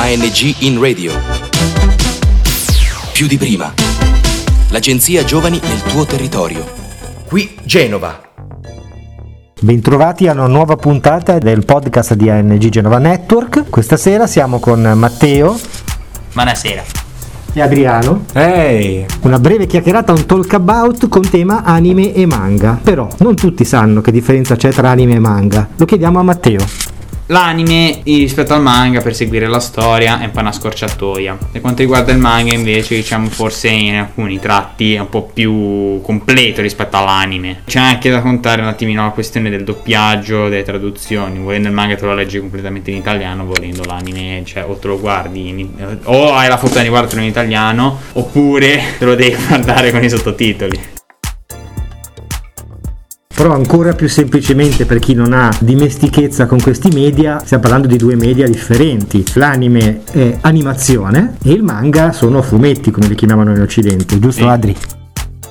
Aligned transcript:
ANG 0.00 0.54
in 0.60 0.80
radio. 0.80 1.12
Più 3.12 3.26
di 3.26 3.36
prima. 3.36 3.72
L'agenzia 4.70 5.24
Giovani 5.24 5.60
nel 5.62 5.82
tuo 5.82 6.04
territorio. 6.04 6.64
Qui 7.26 7.56
Genova. 7.64 8.20
Bentrovati 9.60 10.28
a 10.28 10.32
una 10.32 10.46
nuova 10.46 10.76
puntata 10.76 11.38
del 11.38 11.64
podcast 11.64 12.14
di 12.14 12.30
ANG 12.30 12.68
Genova 12.68 12.98
Network. 12.98 13.68
Questa 13.68 13.96
sera 13.96 14.26
siamo 14.26 14.60
con 14.60 14.80
Matteo 14.80 15.58
Buonasera. 16.32 16.82
e 17.52 17.60
Adriano. 17.60 18.24
Ehi, 18.34 19.04
Una 19.22 19.38
breve 19.40 19.66
chiacchierata, 19.66 20.12
un 20.12 20.26
talk 20.26 20.52
about 20.54 21.08
con 21.08 21.28
tema 21.28 21.64
anime 21.64 22.14
e 22.14 22.24
manga. 22.24 22.78
Però 22.82 23.08
non 23.18 23.34
tutti 23.34 23.64
sanno 23.64 24.00
che 24.00 24.12
differenza 24.12 24.54
c'è 24.56 24.70
tra 24.70 24.90
anime 24.90 25.14
e 25.14 25.18
manga. 25.18 25.68
Lo 25.76 25.84
chiediamo 25.84 26.18
a 26.20 26.22
Matteo. 26.22 26.64
L'anime 27.30 28.00
rispetto 28.04 28.54
al 28.54 28.62
manga 28.62 29.02
per 29.02 29.14
seguire 29.14 29.48
la 29.48 29.60
storia 29.60 30.18
è 30.18 30.24
un 30.24 30.30
po' 30.30 30.40
una 30.40 30.50
scorciatoia. 30.50 31.36
Per 31.52 31.60
quanto 31.60 31.82
riguarda 31.82 32.10
il 32.10 32.18
manga 32.18 32.54
invece 32.54 32.94
diciamo 32.94 33.28
forse 33.28 33.68
in 33.68 33.96
alcuni 33.96 34.38
tratti 34.38 34.94
è 34.94 35.00
un 35.00 35.10
po' 35.10 35.28
più 35.30 36.00
completo 36.00 36.62
rispetto 36.62 36.96
all'anime. 36.96 37.62
C'è 37.66 37.80
anche 37.80 38.08
da 38.08 38.22
contare 38.22 38.62
un 38.62 38.68
attimino 38.68 39.04
la 39.04 39.10
questione 39.10 39.50
del 39.50 39.62
doppiaggio, 39.62 40.48
delle 40.48 40.62
traduzioni. 40.62 41.38
Volendo 41.38 41.68
il 41.68 41.74
manga 41.74 41.96
te 41.96 42.06
lo 42.06 42.14
leggi 42.14 42.38
completamente 42.38 42.92
in 42.92 42.96
italiano, 42.96 43.44
volendo 43.44 43.84
l'anime 43.84 44.42
cioè 44.46 44.64
o 44.64 44.76
te 44.76 44.86
lo 44.86 44.98
guardi 44.98 45.48
in- 45.48 45.98
o 46.04 46.32
hai 46.32 46.48
la 46.48 46.56
fortuna 46.56 46.82
di 46.82 46.88
guardarlo 46.88 47.20
in 47.20 47.28
italiano 47.28 47.98
oppure 48.14 48.94
te 48.98 49.04
lo 49.04 49.14
devi 49.14 49.36
guardare 49.46 49.90
con 49.90 50.02
i 50.02 50.08
sottotitoli. 50.08 50.96
Però 53.38 53.54
ancora 53.54 53.92
più 53.92 54.08
semplicemente 54.08 54.84
per 54.84 54.98
chi 54.98 55.14
non 55.14 55.32
ha 55.32 55.48
dimestichezza 55.60 56.46
con 56.46 56.60
questi 56.60 56.88
media, 56.92 57.40
stiamo 57.44 57.62
parlando 57.62 57.86
di 57.86 57.96
due 57.96 58.16
media 58.16 58.48
differenti. 58.48 59.24
L'anime 59.34 60.00
è 60.10 60.38
animazione 60.40 61.36
e 61.44 61.52
il 61.52 61.62
manga 61.62 62.10
sono 62.10 62.42
fumetti, 62.42 62.90
come 62.90 63.06
li 63.06 63.14
chiamavano 63.14 63.54
in 63.54 63.60
Occidente, 63.60 64.18
giusto 64.18 64.42
Sì. 64.42 64.48
Adri? 64.48 64.76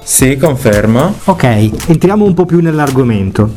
sì, 0.03 0.35
confermo. 0.35 1.15
Ok, 1.25 1.87
entriamo 1.87 2.25
un 2.25 2.33
po' 2.33 2.45
più 2.45 2.59
nell'argomento. 2.59 3.51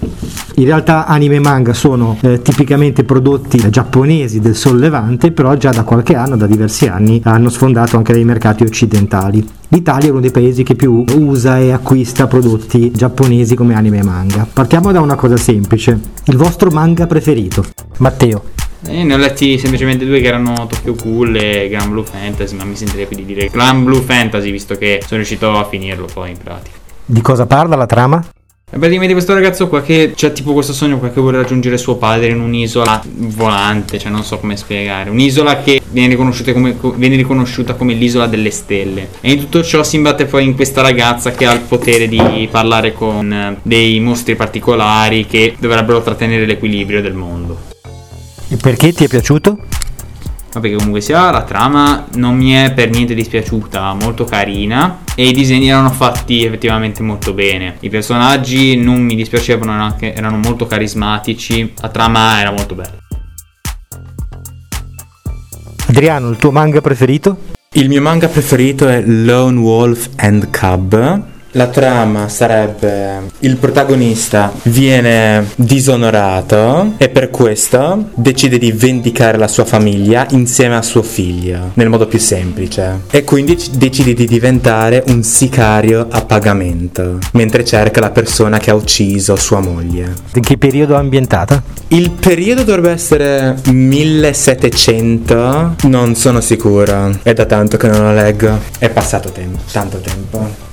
In 0.54 0.64
realtà 0.64 1.06
anime 1.06 1.34
e 1.34 1.40
manga 1.40 1.72
sono 1.72 2.16
eh, 2.20 2.40
tipicamente 2.40 3.02
prodotti 3.02 3.68
giapponesi 3.68 4.38
del 4.38 4.54
sollevante, 4.54 5.32
però 5.32 5.56
già 5.56 5.70
da 5.70 5.82
qualche 5.82 6.14
anno, 6.14 6.36
da 6.36 6.46
diversi 6.46 6.86
anni, 6.86 7.20
hanno 7.24 7.48
sfondato 7.48 7.96
anche 7.96 8.12
dei 8.12 8.24
mercati 8.24 8.62
occidentali. 8.62 9.58
L'Italia 9.72 10.08
è 10.08 10.10
uno 10.10 10.18
dei 10.18 10.32
paesi 10.32 10.64
che 10.64 10.74
più 10.74 11.04
usa 11.14 11.60
e 11.60 11.70
acquista 11.70 12.26
prodotti 12.26 12.90
giapponesi 12.90 13.54
come 13.54 13.74
anime 13.74 13.98
e 13.98 14.02
manga. 14.02 14.44
Partiamo 14.52 14.90
da 14.90 15.00
una 15.00 15.14
cosa 15.14 15.36
semplice. 15.36 15.96
Il 16.24 16.36
vostro 16.36 16.70
manga 16.70 17.06
preferito? 17.06 17.64
Matteo. 17.98 18.42
Eh, 18.86 19.04
ne 19.04 19.14
ho 19.14 19.16
letti 19.16 19.58
semplicemente 19.58 20.04
due 20.04 20.20
che 20.20 20.26
erano 20.26 20.66
Tokyo 20.66 20.96
Cool 20.96 21.36
e 21.36 21.68
Grand 21.68 21.88
Blue 21.88 22.04
Fantasy, 22.04 22.56
ma 22.56 22.64
mi 22.64 22.74
sentirei 22.74 23.06
più 23.06 23.16
di 23.16 23.24
dire 23.24 23.46
Grand 23.46 23.84
Blue 23.84 24.00
Fantasy 24.00 24.50
visto 24.50 24.74
che 24.74 24.98
sono 25.02 25.18
riuscito 25.18 25.52
a 25.52 25.64
finirlo 25.64 26.08
poi 26.12 26.30
in 26.30 26.38
pratica. 26.42 26.76
Di 27.04 27.20
cosa 27.20 27.46
parla 27.46 27.76
la 27.76 27.86
trama? 27.86 28.24
Praticamente 28.70 29.14
questo 29.14 29.34
ragazzo 29.34 29.66
qua 29.66 29.82
che 29.82 30.12
c'ha 30.14 30.30
tipo 30.30 30.52
questo 30.52 30.72
sogno 30.72 30.98
qua 30.98 31.10
che 31.10 31.20
vuole 31.20 31.38
raggiungere 31.38 31.76
suo 31.76 31.96
padre 31.96 32.28
in 32.28 32.40
un'isola 32.40 33.02
volante, 33.04 33.98
cioè 33.98 34.12
non 34.12 34.22
so 34.22 34.38
come 34.38 34.56
spiegare, 34.56 35.10
un'isola 35.10 35.60
che 35.60 35.80
viene 35.90 36.08
riconosciuta 36.10 36.52
come, 36.52 36.76
co- 36.78 36.92
viene 36.92 37.16
riconosciuta 37.16 37.74
come 37.74 37.94
l'isola 37.94 38.28
delle 38.28 38.50
stelle. 38.50 39.08
E 39.20 39.32
in 39.32 39.40
tutto 39.40 39.64
ciò 39.64 39.82
si 39.82 39.96
imbatte 39.96 40.26
poi 40.26 40.44
in 40.44 40.54
questa 40.54 40.82
ragazza 40.82 41.32
che 41.32 41.46
ha 41.46 41.52
il 41.52 41.60
potere 41.60 42.06
di 42.06 42.48
parlare 42.48 42.92
con 42.92 43.32
eh, 43.32 43.58
dei 43.62 43.98
mostri 43.98 44.36
particolari 44.36 45.26
che 45.26 45.56
dovrebbero 45.58 46.00
trattenere 46.00 46.46
l'equilibrio 46.46 47.02
del 47.02 47.14
mondo. 47.14 47.58
E 48.48 48.56
perché 48.56 48.92
ti 48.92 49.04
è 49.04 49.08
piaciuto? 49.08 49.58
Vabbè, 50.52 50.68
che 50.68 50.74
comunque 50.74 51.00
sia, 51.00 51.30
la 51.30 51.44
trama 51.44 52.06
non 52.14 52.36
mi 52.36 52.50
è 52.50 52.72
per 52.72 52.90
niente 52.90 53.14
dispiaciuta, 53.14 53.94
molto 53.94 54.24
carina 54.24 54.98
e 55.14 55.28
i 55.28 55.32
disegni 55.32 55.68
erano 55.68 55.90
fatti 55.90 56.44
effettivamente 56.44 57.04
molto 57.04 57.32
bene. 57.32 57.76
I 57.80 57.88
personaggi 57.88 58.76
non 58.76 59.00
mi 59.00 59.14
dispiacevano, 59.14 59.70
erano, 59.70 59.86
anche- 59.86 60.12
erano 60.12 60.38
molto 60.38 60.66
carismatici, 60.66 61.72
la 61.80 61.88
trama 61.88 62.40
era 62.40 62.50
molto 62.50 62.74
bella. 62.74 62.98
Adriano, 65.86 66.30
il 66.30 66.36
tuo 66.36 66.50
manga 66.50 66.80
preferito? 66.80 67.36
Il 67.74 67.88
mio 67.88 68.00
manga 68.00 68.26
preferito 68.26 68.88
è 68.88 69.00
Lone 69.02 69.58
Wolf 69.60 70.10
and 70.16 70.50
Cub. 70.50 71.29
La 71.54 71.66
trama 71.66 72.28
sarebbe 72.28 73.22
il 73.40 73.56
protagonista 73.56 74.52
viene 74.64 75.48
disonorato 75.56 76.92
e 76.96 77.08
per 77.08 77.30
questo 77.30 78.10
decide 78.14 78.56
di 78.56 78.70
vendicare 78.70 79.36
la 79.36 79.48
sua 79.48 79.64
famiglia 79.64 80.28
insieme 80.30 80.76
a 80.76 80.82
suo 80.82 81.02
figlio 81.02 81.72
nel 81.74 81.88
modo 81.88 82.06
più 82.06 82.20
semplice 82.20 83.00
e 83.10 83.24
quindi 83.24 83.58
decide 83.72 84.14
di 84.14 84.28
diventare 84.28 85.02
un 85.08 85.24
sicario 85.24 86.06
a 86.08 86.24
pagamento 86.24 87.18
mentre 87.32 87.64
cerca 87.64 87.98
la 87.98 88.10
persona 88.10 88.58
che 88.58 88.70
ha 88.70 88.74
ucciso 88.74 89.34
sua 89.34 89.58
moglie. 89.58 90.14
In 90.34 90.42
che 90.42 90.56
periodo 90.56 90.94
è 90.94 90.98
ambientata? 90.98 91.60
Il 91.88 92.12
periodo 92.12 92.62
dovrebbe 92.62 92.92
essere 92.92 93.56
1700, 93.64 95.74
non 95.88 96.14
sono 96.14 96.40
sicuro, 96.40 97.18
è 97.24 97.32
da 97.32 97.46
tanto 97.46 97.76
che 97.76 97.88
non 97.88 98.02
lo 98.02 98.14
leggo, 98.14 98.56
è 98.78 98.88
passato 98.88 99.30
tempo, 99.30 99.58
tanto 99.72 99.98
tempo. 99.98 100.68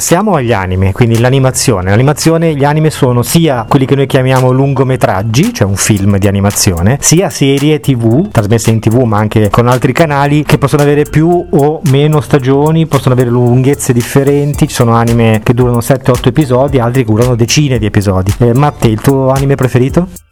Siamo 0.00 0.34
agli 0.34 0.52
anime, 0.52 0.92
quindi 0.92 1.18
l'animazione. 1.18 1.90
L'animazione, 1.90 2.54
gli 2.54 2.62
anime 2.62 2.88
sono 2.88 3.22
sia 3.22 3.66
quelli 3.68 3.84
che 3.84 3.96
noi 3.96 4.06
chiamiamo 4.06 4.52
lungometraggi, 4.52 5.52
cioè 5.52 5.66
un 5.66 5.74
film 5.74 6.18
di 6.18 6.28
animazione, 6.28 6.98
sia 7.00 7.28
serie 7.30 7.80
tv, 7.80 8.30
trasmesse 8.30 8.70
in 8.70 8.78
tv 8.78 9.02
ma 9.02 9.18
anche 9.18 9.50
con 9.50 9.66
altri 9.66 9.92
canali, 9.92 10.44
che 10.44 10.56
possono 10.56 10.82
avere 10.82 11.02
più 11.02 11.48
o 11.50 11.80
meno 11.90 12.20
stagioni, 12.20 12.86
possono 12.86 13.14
avere 13.14 13.28
lunghezze 13.28 13.92
differenti. 13.92 14.68
Ci 14.68 14.74
sono 14.74 14.92
anime 14.94 15.40
che 15.42 15.52
durano 15.52 15.78
7-8 15.78 16.28
episodi, 16.28 16.78
altri 16.78 17.04
che 17.04 17.10
durano 17.10 17.34
decine 17.34 17.80
di 17.80 17.86
episodi. 17.86 18.32
Eh, 18.38 18.54
Matte, 18.54 18.86
il 18.86 19.00
tuo 19.00 19.30
anime 19.30 19.56
preferito? 19.56 20.27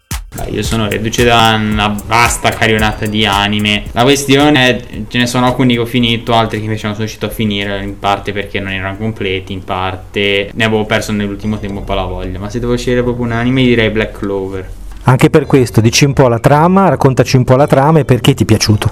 Io 0.50 0.62
sono 0.62 0.88
reduce 0.88 1.24
da 1.24 1.58
una 1.58 1.96
vasta 2.06 2.50
carionata 2.50 3.06
di 3.06 3.26
anime. 3.26 3.84
La 3.92 4.02
questione 4.02 4.68
è, 4.68 4.82
ce 5.08 5.18
ne 5.18 5.26
sono 5.26 5.46
alcuni 5.46 5.74
che 5.74 5.80
ho 5.80 5.86
finito, 5.86 6.34
altri 6.34 6.58
che 6.58 6.64
invece 6.64 6.86
non 6.86 6.94
sono 6.94 7.06
riuscito 7.06 7.26
a 7.26 7.30
finire, 7.30 7.82
in 7.82 7.98
parte 7.98 8.32
perché 8.32 8.60
non 8.60 8.72
erano 8.72 8.96
completi, 8.96 9.52
in 9.52 9.64
parte 9.64 10.50
ne 10.52 10.64
avevo 10.64 10.84
perso 10.84 11.12
nell'ultimo 11.12 11.58
tempo 11.58 11.80
un 11.80 11.84
po' 11.84 11.94
la 11.94 12.04
voglia. 12.04 12.38
Ma 12.38 12.48
se 12.50 12.60
devo 12.60 12.76
scegliere 12.76 13.02
proprio 13.02 13.24
un 13.24 13.32
anime 13.32 13.62
direi 13.62 13.90
Black 13.90 14.18
Clover. 14.18 14.68
Anche 15.04 15.30
per 15.30 15.46
questo, 15.46 15.80
dici 15.80 16.04
un 16.04 16.12
po' 16.12 16.28
la 16.28 16.40
trama, 16.40 16.88
raccontaci 16.88 17.36
un 17.36 17.44
po' 17.44 17.56
la 17.56 17.66
trama 17.66 18.00
e 18.00 18.04
perché 18.04 18.34
ti 18.34 18.42
è 18.42 18.46
piaciuto. 18.46 18.90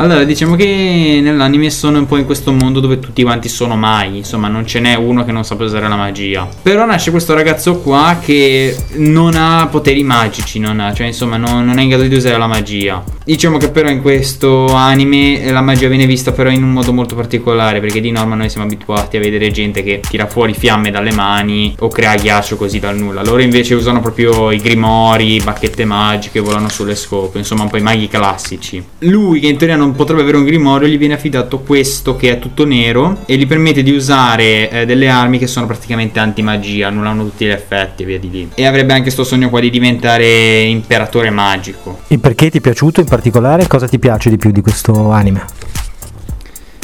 Allora, 0.00 0.22
diciamo 0.22 0.54
che 0.54 1.18
nell'anime 1.20 1.70
sono 1.70 1.98
un 1.98 2.06
po' 2.06 2.18
in 2.18 2.24
questo 2.24 2.52
mondo 2.52 2.78
dove 2.78 3.00
tutti 3.00 3.24
quanti 3.24 3.48
sono 3.48 3.74
mai, 3.74 4.18
insomma, 4.18 4.46
non 4.46 4.64
ce 4.64 4.78
n'è 4.78 4.94
uno 4.94 5.24
che 5.24 5.32
non 5.32 5.42
sappia 5.42 5.66
usare 5.66 5.88
la 5.88 5.96
magia. 5.96 6.46
Però 6.62 6.86
nasce 6.86 7.10
questo 7.10 7.34
ragazzo 7.34 7.78
qua 7.80 8.20
che 8.22 8.76
non 8.94 9.34
ha 9.34 9.66
poteri 9.68 10.04
magici, 10.04 10.60
non 10.60 10.78
ha, 10.78 10.92
cioè 10.92 11.08
insomma, 11.08 11.36
non, 11.36 11.64
non 11.64 11.78
è 11.78 11.82
in 11.82 11.88
grado 11.88 12.04
di 12.04 12.14
usare 12.14 12.38
la 12.38 12.46
magia. 12.46 13.02
Diciamo 13.24 13.58
che 13.58 13.70
però 13.70 13.90
in 13.90 14.00
questo 14.00 14.72
anime 14.72 15.50
la 15.50 15.62
magia 15.62 15.88
viene 15.88 16.06
vista 16.06 16.30
però 16.30 16.48
in 16.48 16.62
un 16.62 16.70
modo 16.70 16.92
molto 16.92 17.16
particolare, 17.16 17.80
perché 17.80 18.00
di 18.00 18.12
norma 18.12 18.36
noi 18.36 18.50
siamo 18.50 18.66
abituati 18.66 19.16
a 19.16 19.20
vedere 19.20 19.50
gente 19.50 19.82
che 19.82 20.00
tira 20.08 20.28
fuori 20.28 20.54
fiamme 20.54 20.92
dalle 20.92 21.12
mani 21.12 21.74
o 21.80 21.88
crea 21.88 22.14
ghiaccio 22.14 22.56
così 22.56 22.78
dal 22.78 22.96
nulla. 22.96 23.24
Loro 23.24 23.42
invece 23.42 23.74
usano 23.74 24.00
proprio 24.00 24.52
i 24.52 24.58
grimori, 24.58 25.40
bacchette 25.42 25.84
magiche, 25.84 26.38
volano 26.38 26.68
sulle 26.68 26.94
scope, 26.94 27.38
insomma, 27.38 27.64
un 27.64 27.68
po' 27.68 27.78
i 27.78 27.82
maghi 27.82 28.06
classici. 28.06 28.80
Lui 29.00 29.40
che 29.40 29.48
in 29.48 29.56
teoria 29.56 29.74
non 29.76 29.86
potrebbe 29.94 30.22
avere 30.22 30.36
un 30.36 30.44
grimorio, 30.44 30.88
gli 30.88 30.98
viene 30.98 31.14
affidato 31.14 31.60
questo 31.60 32.16
che 32.16 32.32
è 32.32 32.38
tutto 32.38 32.64
nero 32.64 33.18
e 33.26 33.36
gli 33.36 33.46
permette 33.46 33.82
di 33.82 33.90
usare 33.90 34.70
eh, 34.70 34.86
delle 34.86 35.08
armi 35.08 35.38
che 35.38 35.46
sono 35.46 35.66
praticamente 35.66 36.18
anti-magia, 36.18 36.88
annullano 36.88 37.24
tutti 37.24 37.44
gli 37.44 37.50
effetti 37.50 38.02
e 38.02 38.06
via 38.06 38.18
di 38.18 38.30
lì. 38.30 38.50
E 38.54 38.66
avrebbe 38.66 38.92
anche 38.92 39.10
sto 39.10 39.24
sogno 39.24 39.50
qua 39.50 39.60
di 39.60 39.70
diventare 39.70 40.62
imperatore 40.62 41.30
magico. 41.30 42.00
E 42.08 42.18
perché 42.18 42.50
ti 42.50 42.58
è 42.58 42.60
piaciuto 42.60 43.00
in 43.00 43.06
particolare? 43.06 43.66
Cosa 43.66 43.86
ti 43.86 43.98
piace 43.98 44.30
di 44.30 44.36
più 44.36 44.50
di 44.50 44.60
questo 44.60 45.10
anime? 45.10 45.44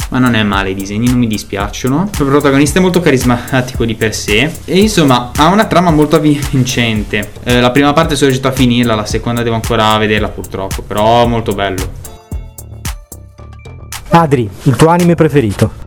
Ma 0.09 0.19
non 0.19 0.35
è 0.35 0.43
male, 0.43 0.69
i 0.69 0.75
disegni 0.75 1.07
non 1.07 1.17
mi 1.17 1.27
dispiacciono. 1.27 2.09
Il 2.19 2.25
protagonista 2.25 2.79
è 2.79 2.81
molto 2.81 3.01
carismatico 3.01 3.85
di 3.85 3.95
per 3.95 4.13
sé. 4.13 4.51
E 4.63 4.79
insomma, 4.79 5.31
ha 5.35 5.47
una 5.47 5.65
trama 5.65 5.91
molto 5.91 6.15
avvincente. 6.15 7.31
Eh, 7.43 7.59
la 7.59 7.71
prima 7.71 7.91
parte 7.91 8.15
sono 8.15 8.29
riuscito 8.29 8.47
a 8.47 8.55
finirla, 8.55 8.95
la 8.95 9.05
seconda 9.05 9.41
devo 9.41 9.55
ancora 9.55 9.97
vederla 9.97 10.29
purtroppo. 10.29 10.83
Però 10.83 11.25
molto 11.27 11.53
bello. 11.53 12.04
Adri, 14.17 14.49
il 14.63 14.77
tuo 14.77 14.87
anime 14.87 15.13
preferito? 15.15 15.84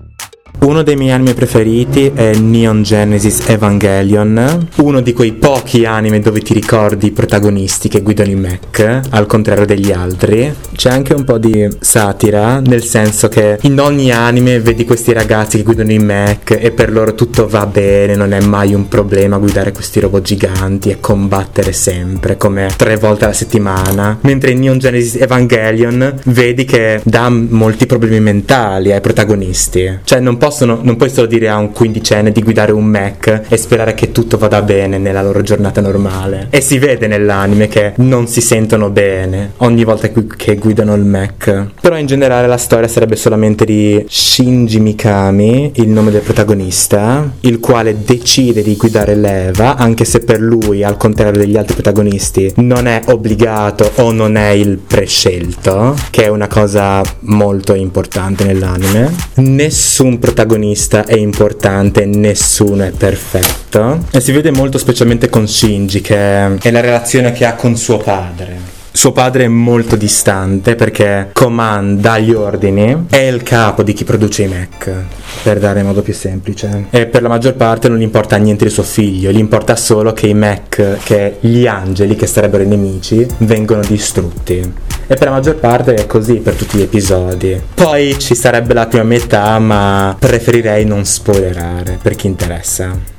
Uno 0.61 0.83
dei 0.83 0.97
miei 0.97 1.13
anime 1.13 1.35
preferiti 1.35 2.11
è 2.13 2.35
Neon 2.35 2.83
Genesis 2.83 3.49
Evangelion, 3.49 4.69
uno 4.79 5.01
di 5.01 5.13
quei 5.13 5.33
pochi 5.33 5.85
anime 5.87 6.19
dove 6.21 6.41
ti 6.41 6.53
ricordi 6.53 7.07
i 7.07 7.13
protagonisti 7.13 7.89
che 7.89 8.03
guidano 8.03 8.31
i 8.31 8.35
mech, 8.35 9.01
al 9.11 9.27
contrario 9.27 9.65
degli 9.65 9.93
altri. 9.93 10.53
C'è 10.75 10.91
anche 10.91 11.15
un 11.15 11.25
po' 11.25 11.39
di 11.39 11.67
satira, 11.81 12.61
nel 12.61 12.83
senso 12.83 13.29
che 13.29 13.59
in 13.63 13.79
ogni 13.79 14.11
anime 14.11 14.61
vedi 14.61 14.85
questi 14.85 15.13
ragazzi 15.13 15.59
che 15.59 15.63
guidano 15.63 15.93
i 15.93 15.99
mech 15.99 16.59
e 16.61 16.73
per 16.73 16.93
loro 16.93 17.15
tutto 17.15 17.47
va 17.47 17.65
bene, 17.65 18.17
non 18.17 18.33
è 18.33 18.41
mai 18.41 18.75
un 18.75 18.89
problema 18.89 19.39
guidare 19.39 19.73
questi 19.73 20.01
robot 20.01 20.23
giganti 20.23 20.91
e 20.91 20.99
combattere 21.01 21.73
sempre, 21.73 22.37
come 22.37 22.69
tre 22.77 22.97
volte 22.97 23.25
alla 23.25 23.33
settimana. 23.33 24.19
Mentre 24.23 24.51
in 24.51 24.59
Neon 24.59 24.79
Genesis 24.79 25.21
Evangelion 25.21 26.19
vedi 26.25 26.65
che 26.65 27.01
dà 27.05 27.31
molti 27.31 27.87
problemi 27.87 28.21
mentali 28.21 28.93
ai 28.93 29.01
protagonisti. 29.01 30.01
Cioè 30.03 30.19
non, 30.21 30.37
possono, 30.49 30.79
non 30.81 30.97
puoi 30.97 31.11
solo 31.11 31.27
dire 31.27 31.51
a 31.51 31.59
un 31.59 31.73
quindicenne 31.73 32.33
di 32.33 32.43
guidare 32.43 32.73
un 32.73 32.85
mech 32.85 33.43
e 33.49 33.57
sperare 33.59 33.93
che 33.93 34.13
tutto 34.13 34.39
vada 34.39 34.63
bene 34.63 34.97
nella 34.97 35.23
loro 35.23 35.43
giornata 35.43 35.83
normale. 35.83 36.47
E 36.49 36.63
si 36.63 36.79
vede 36.79 37.07
nell'anime 37.07 37.69
che 37.69 37.93
non 37.97 38.27
si 38.27 38.41
sentono 38.41 38.89
bene 38.89 39.53
ogni 39.59 39.85
volta 39.85 40.09
che 40.09 40.57
guidano 40.57 40.95
il 40.95 41.05
mech. 41.05 41.73
Però 41.83 41.99
in 41.99 42.07
generale 42.07 42.47
la 42.47 42.57
storia 42.57 42.89
sarebbe 42.89 43.17
solamente 43.17 43.67
di 43.67 44.03
Shinji 44.09 44.81
Mikami, 44.81 45.73
il 45.75 45.89
nome 45.89 46.11
del 46.11 46.23
protagonista, 46.23 47.31
il 47.41 47.61
quale 47.61 48.03
decide 48.03 48.63
di 48.63 48.75
guidare 48.77 49.15
l'Eva, 49.15 49.77
anche 49.77 50.07
se 50.07 50.21
per 50.21 50.41
lui, 50.41 50.83
al 50.83 50.97
contrario 50.97 51.41
degli 51.41 51.59
altri 51.59 51.75
protagonisti, 51.75 52.55
non 52.57 52.87
è 52.87 53.03
obbligato 53.09 53.91
o 53.97 54.13
non 54.13 54.37
è 54.37 54.49
il 54.49 54.79
prescelto, 54.79 55.95
che 56.09 56.25
è 56.25 56.29
una 56.29 56.47
cosa 56.47 57.03
molto 57.21 57.75
importante 57.75 58.45
nell'anime. 58.45 59.15
Nessun 59.35 60.19
protagonista 60.19 60.37
è 61.05 61.17
importante, 61.17 62.05
nessuno 62.05 62.85
è 62.85 62.91
perfetto. 62.91 64.05
E 64.11 64.21
si 64.21 64.33
vede 64.33 64.51
molto 64.51 64.79
specialmente 64.79 65.29
con 65.29 65.49
Shinji, 65.49 66.01
che 66.01 66.57
è 66.57 66.71
la 66.71 66.81
relazione 66.81 67.33
che 67.33 67.45
ha 67.45 67.55
con 67.55 67.77
suo 67.77 67.97
padre. 67.97 68.77
Suo 68.91 69.13
padre 69.13 69.45
è 69.45 69.49
molto 69.49 69.95
distante 69.95 70.75
perché 70.75 71.31
comanda 71.33 72.19
gli 72.19 72.33
ordini, 72.33 73.07
è 73.11 73.19
il 73.19 73.43
capo 73.45 73.83
di 73.83 73.93
chi 73.93 74.03
produce 74.03 74.43
i 74.43 74.49
mech, 74.49 74.91
per 75.43 75.61
dare 75.61 75.81
in 75.81 75.87
modo 75.87 76.03
più 76.03 76.15
semplice. 76.15 76.87
E 76.91 77.07
per 77.07 77.23
la 77.23 77.29
maggior 77.29 77.55
parte 77.55 77.89
non 77.89 77.99
gli 77.99 78.03
importa 78.03 78.37
niente 78.37 78.65
di 78.65 78.71
suo 78.71 78.83
figlio, 78.83 79.31
gli 79.31 79.39
importa 79.39 79.77
solo 79.77 80.13
che 80.13 80.27
i 80.27 80.35
mech, 80.35 80.99
che 81.05 81.37
gli 81.41 81.67
angeli, 81.67 82.17
che 82.17 82.27
sarebbero 82.27 82.65
i 82.65 82.67
nemici, 82.67 83.25
vengono 83.39 83.83
distrutti. 83.87 84.88
E 85.11 85.15
per 85.15 85.29
la 85.29 85.31
maggior 85.31 85.55
parte 85.55 85.95
è 85.95 86.05
così 86.05 86.35
per 86.35 86.53
tutti 86.53 86.77
gli 86.77 86.83
episodi. 86.83 87.59
Poi 87.75 88.19
ci 88.19 88.35
sarebbe 88.35 88.75
la 88.75 88.87
prima 88.87 89.05
metà, 89.05 89.59
ma 89.59 90.15
preferirei 90.19 90.85
non 90.85 91.07
spoilerare 91.07 91.99
per 92.01 92.15
chi 92.15 92.27
interessa. 92.27 93.17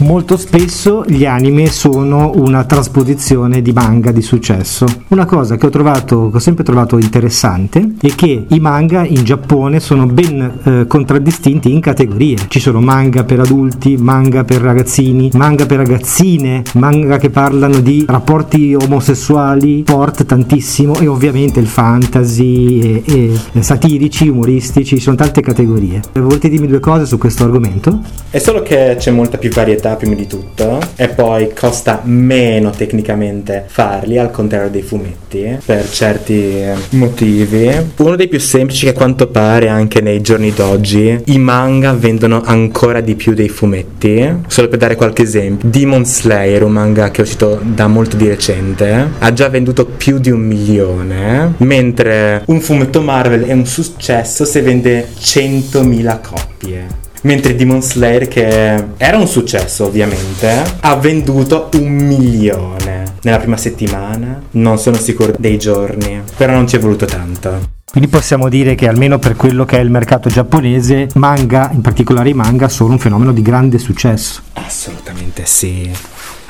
Molto 0.00 0.36
spesso 0.36 1.04
gli 1.06 1.24
anime 1.24 1.66
sono 1.66 2.30
una 2.36 2.64
trasposizione 2.64 3.60
di 3.60 3.72
manga 3.72 4.12
di 4.12 4.22
successo. 4.22 4.86
Una 5.08 5.24
cosa 5.24 5.56
che 5.56 5.66
ho 5.66 5.70
trovato, 5.70 6.30
che 6.30 6.36
ho 6.36 6.40
sempre 6.40 6.62
trovato 6.62 6.98
interessante, 6.98 7.94
è 8.00 8.14
che 8.14 8.46
i 8.48 8.60
manga 8.60 9.04
in 9.04 9.24
Giappone 9.24 9.80
sono 9.80 10.06
ben 10.06 10.60
eh, 10.62 10.86
contraddistinti 10.86 11.72
in 11.72 11.80
categorie. 11.80 12.36
Ci 12.46 12.60
sono 12.60 12.80
manga 12.80 13.24
per 13.24 13.40
adulti, 13.40 13.96
manga 13.96 14.44
per 14.44 14.60
ragazzini, 14.60 15.30
manga 15.34 15.66
per 15.66 15.78
ragazzine, 15.78 16.62
manga 16.74 17.18
che 17.18 17.30
parlano 17.30 17.80
di 17.80 18.04
rapporti 18.06 18.76
omosessuali, 18.80 19.82
sport 19.84 20.26
tantissimo 20.26 20.96
e 21.00 21.08
ovviamente 21.08 21.58
il 21.58 21.66
fantasy 21.66 23.02
e, 23.04 23.32
e 23.52 23.62
satirici, 23.62 24.28
umoristici, 24.28 24.96
ci 24.96 25.02
sono 25.02 25.16
tante 25.16 25.40
categorie. 25.40 26.02
Volete 26.12 26.48
dirmi 26.48 26.68
due 26.68 26.80
cose 26.80 27.04
su 27.04 27.18
questo 27.18 27.44
argomento? 27.44 28.00
È 28.30 28.38
solo 28.38 28.62
che 28.62 28.94
c'è 28.96 29.10
molta 29.10 29.38
più 29.38 29.50
varietà 29.50 29.87
qualità 29.88 29.96
prima 29.96 30.14
di 30.14 30.26
tutto 30.26 30.78
e 30.96 31.08
poi 31.08 31.52
costa 31.54 32.00
meno 32.04 32.70
tecnicamente 32.70 33.64
farli 33.66 34.18
al 34.18 34.30
contrario 34.30 34.68
dei 34.68 34.82
fumetti 34.82 35.58
per 35.64 35.88
certi 35.88 36.64
motivi. 36.90 37.70
Uno 37.96 38.16
dei 38.16 38.28
più 38.28 38.40
semplici 38.40 38.84
che 38.84 38.90
a 38.90 38.94
quanto 38.94 39.28
pare 39.28 39.68
anche 39.68 40.00
nei 40.00 40.20
giorni 40.20 40.52
d'oggi 40.52 41.22
i 41.26 41.38
manga 41.38 41.92
vendono 41.92 42.42
ancora 42.44 43.00
di 43.00 43.14
più 43.14 43.34
dei 43.34 43.48
fumetti. 43.48 44.42
Solo 44.46 44.68
per 44.68 44.78
dare 44.78 44.96
qualche 44.96 45.22
esempio, 45.22 45.68
Demon 45.68 46.04
Slayer, 46.04 46.62
un 46.62 46.72
manga 46.72 47.10
che 47.10 47.22
ho 47.22 47.24
citato 47.24 47.60
da 47.62 47.86
molto 47.86 48.16
di 48.16 48.28
recente, 48.28 49.08
ha 49.18 49.32
già 49.32 49.48
venduto 49.48 49.86
più 49.86 50.18
di 50.18 50.30
un 50.30 50.40
milione, 50.40 51.54
mentre 51.58 52.42
un 52.46 52.60
fumetto 52.60 53.00
Marvel 53.00 53.44
è 53.44 53.52
un 53.52 53.66
successo 53.66 54.44
se 54.44 54.60
vende 54.60 55.08
100.000 55.18 56.18
coppie. 56.20 57.06
Mentre 57.22 57.54
Demon 57.54 57.82
Slayer, 57.82 58.28
che 58.28 58.84
era 58.96 59.16
un 59.16 59.26
successo 59.26 59.86
ovviamente, 59.86 60.62
ha 60.80 60.96
venduto 60.96 61.68
un 61.74 61.88
milione 61.88 63.04
nella 63.22 63.38
prima 63.38 63.56
settimana. 63.56 64.40
Non 64.52 64.78
sono 64.78 64.96
sicuro 64.96 65.34
dei 65.38 65.58
giorni, 65.58 66.22
però 66.36 66.52
non 66.52 66.68
ci 66.68 66.76
è 66.76 66.78
voluto 66.78 67.06
tanto. 67.06 67.76
Quindi 67.90 68.10
possiamo 68.10 68.48
dire 68.48 68.74
che 68.74 68.86
almeno 68.86 69.18
per 69.18 69.34
quello 69.34 69.64
che 69.64 69.78
è 69.78 69.80
il 69.80 69.90
mercato 69.90 70.28
giapponese, 70.28 71.08
manga, 71.14 71.70
in 71.72 71.80
particolare 71.80 72.28
i 72.28 72.34
manga, 72.34 72.68
sono 72.68 72.92
un 72.92 72.98
fenomeno 72.98 73.32
di 73.32 73.42
grande 73.42 73.78
successo. 73.78 74.42
Assolutamente 74.52 75.46
sì, 75.46 75.90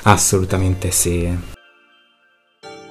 assolutamente 0.02 0.90
sì. 0.90 1.56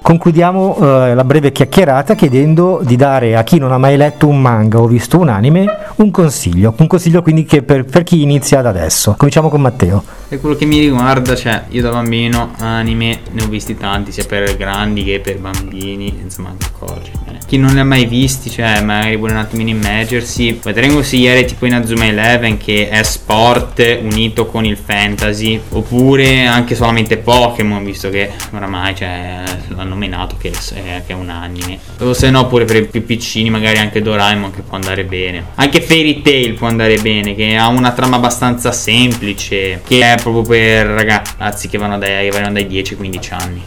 Concludiamo 0.08 0.78
eh, 0.80 1.14
la 1.14 1.22
breve 1.22 1.52
chiacchierata 1.52 2.14
chiedendo 2.14 2.80
di 2.82 2.96
dare 2.96 3.36
a 3.36 3.42
chi 3.42 3.58
non 3.58 3.72
ha 3.72 3.76
mai 3.76 3.98
letto 3.98 4.26
un 4.26 4.40
manga 4.40 4.80
o 4.80 4.86
visto 4.86 5.18
un 5.18 5.28
anime 5.28 5.66
un 5.96 6.10
consiglio, 6.10 6.72
un 6.78 6.86
consiglio 6.86 7.20
quindi 7.20 7.44
per, 7.44 7.84
per 7.84 8.04
chi 8.04 8.22
inizia 8.22 8.62
da 8.62 8.70
adesso. 8.70 9.16
Cominciamo 9.18 9.50
con 9.50 9.60
Matteo. 9.60 10.02
Per 10.28 10.40
quello 10.40 10.56
che 10.56 10.66
mi 10.66 10.78
riguarda, 10.78 11.34
cioè 11.34 11.64
io 11.70 11.80
da 11.80 11.88
bambino 11.88 12.52
anime 12.58 13.20
ne 13.30 13.42
ho 13.44 13.48
visti 13.48 13.78
tanti 13.78 14.12
sia 14.12 14.26
per 14.26 14.58
grandi 14.58 15.02
che 15.02 15.20
per 15.20 15.38
bambini, 15.38 16.18
insomma 16.22 16.54
accorgi 16.60 17.10
chi 17.48 17.56
non 17.56 17.72
li 17.72 17.80
ha 17.80 17.84
mai 17.84 18.04
visti, 18.04 18.50
cioè 18.50 18.82
magari 18.82 19.16
vuole 19.16 19.32
un 19.32 19.38
attimino 19.38 19.70
immergersi, 19.70 20.58
potrei 20.60 20.90
consigliare 20.90 21.46
tipo 21.46 21.64
in 21.64 21.72
Azuma 21.72 22.04
Eleven 22.04 22.58
che 22.58 22.90
è 22.90 23.02
sport 23.02 24.00
unito 24.02 24.44
con 24.44 24.66
il 24.66 24.76
fantasy, 24.76 25.58
oppure 25.70 26.44
anche 26.44 26.74
solamente 26.74 27.16
Pokémon, 27.16 27.82
visto 27.82 28.10
che 28.10 28.32
oramai 28.52 28.94
cioè, 28.94 29.44
l'hanno 29.68 29.94
menato 29.94 30.36
che 30.36 30.50
è, 30.50 31.02
che 31.06 31.12
è 31.12 31.14
un 31.14 31.30
anime. 31.30 31.78
O 32.00 32.12
se 32.12 32.28
no, 32.28 32.46
pure 32.48 32.66
per 32.66 32.76
i 32.76 32.84
più 32.84 33.06
piccini, 33.06 33.48
magari 33.48 33.78
anche 33.78 34.02
Doraemon 34.02 34.50
che 34.50 34.60
può 34.60 34.76
andare 34.76 35.04
bene. 35.04 35.46
Anche 35.54 35.80
Fairy 35.80 36.20
Tail 36.20 36.52
può 36.52 36.66
andare 36.66 36.98
bene, 36.98 37.34
che 37.34 37.56
ha 37.56 37.68
una 37.68 37.92
trama 37.92 38.16
abbastanza 38.16 38.72
semplice, 38.72 39.80
che 39.88 40.02
è 40.02 40.17
proprio 40.18 40.42
per 40.42 40.86
ragazzi 40.86 41.68
che 41.68 41.78
vanno 41.78 41.98
dai, 41.98 42.30
vanno 42.30 42.52
dai 42.52 42.66
10-15 42.66 43.34
anni. 43.34 43.62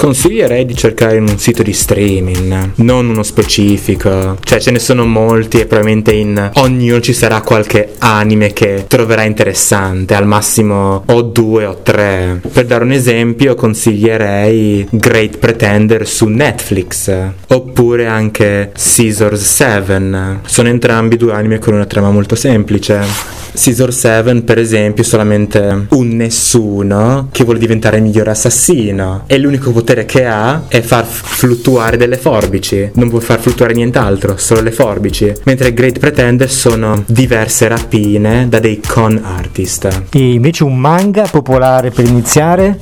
Consiglierei 0.00 0.64
di 0.64 0.74
cercare 0.74 1.16
in 1.16 1.24
un 1.28 1.36
sito 1.38 1.62
di 1.62 1.74
streaming, 1.74 2.72
non 2.76 3.10
uno 3.10 3.22
specifico. 3.22 4.38
Cioè 4.42 4.58
ce 4.58 4.70
ne 4.70 4.78
sono 4.78 5.04
molti 5.04 5.60
e 5.60 5.66
probabilmente 5.66 6.12
in 6.12 6.52
ognuno 6.54 7.00
ci 7.02 7.12
sarà 7.12 7.42
qualche 7.42 7.96
anime 7.98 8.54
che 8.54 8.86
troverà 8.88 9.24
interessante, 9.24 10.14
al 10.14 10.26
massimo 10.26 11.04
o 11.04 11.20
due 11.20 11.66
o 11.66 11.80
tre. 11.82 12.40
Per 12.50 12.64
dare 12.64 12.82
un 12.82 12.92
esempio 12.92 13.54
consiglierei 13.54 14.88
Great 14.90 15.36
Pretender 15.36 16.08
su 16.08 16.28
Netflix, 16.28 17.14
oppure 17.48 18.06
anche 18.06 18.72
Scissors 18.74 19.42
7. 19.42 20.38
Sono 20.46 20.68
entrambi 20.68 21.18
due 21.18 21.34
anime 21.34 21.58
con 21.58 21.74
una 21.74 21.84
trama 21.84 22.10
molto 22.10 22.36
semplice. 22.36 23.39
Scissor 23.52 23.92
7 23.92 24.42
per 24.42 24.58
esempio 24.58 25.02
è 25.02 25.06
solamente 25.06 25.86
un 25.90 26.08
nessuno 26.08 27.28
che 27.30 27.44
vuole 27.44 27.58
diventare 27.58 27.96
il 27.96 28.02
migliore 28.02 28.30
assassino. 28.30 29.24
E 29.26 29.38
l'unico 29.38 29.72
potere 29.72 30.04
che 30.04 30.24
ha 30.24 30.64
è 30.68 30.80
far 30.80 31.04
fluttuare 31.04 31.96
delle 31.96 32.16
forbici. 32.16 32.90
Non 32.94 33.10
può 33.10 33.18
far 33.18 33.40
fluttuare 33.40 33.74
nient'altro 33.74 34.36
solo 34.36 34.62
le 34.62 34.72
forbici. 34.72 35.32
Mentre 35.44 35.74
Great 35.74 35.98
Pretender 35.98 36.50
sono 36.50 37.02
diverse 37.06 37.68
rapine 37.68 38.48
da 38.48 38.58
dei 38.58 38.80
con 38.86 39.20
artist. 39.22 40.04
E 40.10 40.32
invece 40.32 40.64
un 40.64 40.78
manga 40.78 41.26
popolare 41.30 41.90
per 41.90 42.06
iniziare 42.06 42.78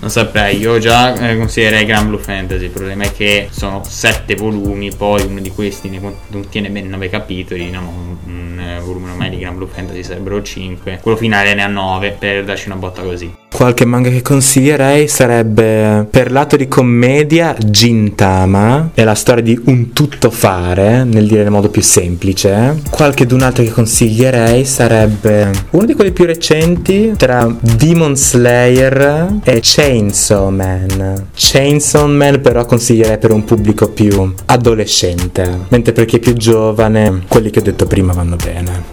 non 0.00 0.10
saprei, 0.10 0.58
io 0.58 0.78
già 0.78 1.14
eh, 1.14 1.36
consiglierei 1.36 1.84
Gran 1.84 2.08
Blue 2.08 2.18
Fantasy. 2.18 2.64
Il 2.64 2.70
problema 2.70 3.04
è 3.04 3.12
che 3.12 3.48
sono 3.50 3.82
sette 3.86 4.34
volumi, 4.34 4.90
poi 4.94 5.22
uno 5.24 5.40
di 5.40 5.50
questi 5.50 5.88
ne 5.90 6.00
contiene 6.30 6.70
ben 6.70 6.88
nove 6.88 7.10
capitoli. 7.10 7.70
No, 7.70 7.80
un, 7.80 8.16
un, 8.24 8.80
volume 8.82 9.08
normale 9.08 9.30
di 9.30 9.38
Gran 9.38 9.56
Blue 9.56 9.68
Fantasy 9.70 10.02
sarebbero 10.02 10.42
cinque. 10.42 10.98
Quello 11.02 11.16
finale 11.16 11.54
ne 11.54 11.62
ha 11.62 11.68
nove 11.68 12.12
per 12.18 12.44
darci 12.44 12.68
una 12.68 12.76
botta 12.76 13.02
così. 13.02 13.30
qualche 13.60 13.84
manga 13.84 14.08
che 14.08 14.22
consiglierei 14.22 15.06
sarebbe 15.06 16.06
per 16.08 16.32
lato 16.32 16.56
di 16.56 16.66
commedia 16.66 17.54
Gintama, 17.58 18.90
è 18.94 19.04
la 19.04 19.14
storia 19.14 19.42
di 19.42 19.60
un 19.66 19.92
tuttofare, 19.92 21.04
nel 21.04 21.26
dire 21.26 21.42
in 21.42 21.50
modo 21.50 21.68
più 21.68 21.82
semplice. 21.82 22.80
Qualche 22.88 23.26
d'un 23.26 23.42
altro 23.42 23.62
che 23.62 23.70
consiglierei 23.70 24.64
sarebbe 24.64 25.50
uno 25.72 25.84
di 25.84 25.94
quelli 25.94 26.12
più 26.12 26.24
recenti 26.24 27.12
tra 27.18 27.54
Demon 27.60 28.16
Slayer 28.16 29.40
e 29.44 29.60
Chainsaw 29.90 30.50
Man. 30.50 31.30
Chainsaw 31.34 32.06
Man 32.06 32.40
però 32.40 32.64
consiglierei 32.64 33.18
per 33.18 33.32
un 33.32 33.42
pubblico 33.42 33.90
più 33.90 34.32
adolescente, 34.46 35.64
mentre 35.66 35.92
per 35.92 36.04
chi 36.04 36.18
è 36.18 36.18
più 36.20 36.32
giovane 36.34 37.24
quelli 37.26 37.50
che 37.50 37.58
ho 37.58 37.62
detto 37.62 37.86
prima 37.86 38.12
vanno 38.12 38.36
bene. 38.36 38.84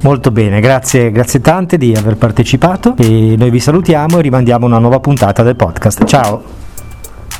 Molto 0.00 0.32
bene, 0.32 0.58
grazie, 0.58 1.12
grazie 1.12 1.40
tante 1.40 1.78
di 1.78 1.94
aver 1.94 2.16
partecipato 2.16 2.96
e 2.98 3.36
noi 3.38 3.50
vi 3.50 3.60
salutiamo 3.60 4.18
e 4.18 4.22
rimandiamo 4.22 4.66
una 4.66 4.78
nuova 4.78 4.98
puntata 4.98 5.44
del 5.44 5.54
podcast. 5.54 6.02
Ciao! 6.04 6.42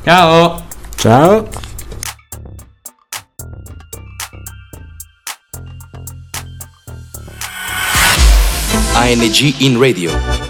Ciao! 0.04 0.62
Ciao! 0.94 1.48
ANG 8.94 9.54
in 9.58 9.80
radio. 9.80 10.49